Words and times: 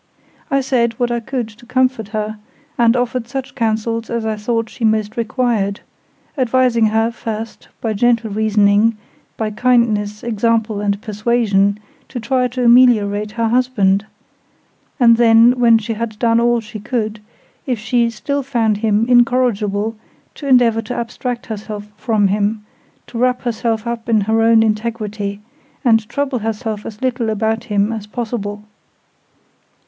I 0.49 0.61
said 0.61 0.93
what 0.93 1.11
I 1.11 1.19
could 1.19 1.47
to 1.49 1.65
comfort 1.67 2.07
her, 2.07 2.39
and 2.75 2.97
offered 2.97 3.27
such 3.27 3.53
counsels 3.53 4.09
as 4.09 4.25
I 4.25 4.35
thought 4.35 4.67
she 4.67 4.83
most 4.83 5.15
required: 5.15 5.81
advising 6.35 6.87
her, 6.87 7.11
first, 7.11 7.67
by 7.81 7.93
gentle 7.93 8.31
reasoning, 8.31 8.97
by 9.37 9.51
kindness, 9.51 10.23
example, 10.23 10.81
and 10.81 10.99
persuasion, 11.03 11.79
to 12.09 12.19
try 12.19 12.47
to 12.47 12.63
ameliorate 12.65 13.33
her 13.33 13.49
husband; 13.49 14.07
and 14.99 15.17
then, 15.17 15.59
when 15.59 15.77
she 15.77 15.93
had 15.93 16.17
done 16.17 16.39
all 16.39 16.61
she 16.61 16.79
could, 16.79 17.19
if 17.67 17.77
she 17.77 18.09
still 18.09 18.41
found 18.41 18.77
him 18.77 19.05
incorrigible, 19.07 19.95
to 20.33 20.47
endeavour 20.47 20.81
to 20.81 20.95
abstract 20.95 21.45
herself 21.45 21.85
from 21.95 22.29
him—to 22.29 23.19
wrap 23.19 23.43
herself 23.43 23.85
up 23.85 24.09
in 24.09 24.21
her 24.21 24.41
own 24.41 24.63
integrity, 24.63 25.41
and 25.85 26.09
trouble 26.09 26.39
herself 26.39 26.87
as 26.87 27.03
little 27.03 27.29
about 27.29 27.65
him 27.65 27.93
as 27.93 28.07
possible. 28.07 28.63